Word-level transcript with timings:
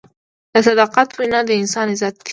د 0.53 0.55
صداقت 0.67 1.09
وینا 1.17 1.39
د 1.45 1.49
انسان 1.61 1.87
عزت 1.93 2.15
دی. 2.23 2.29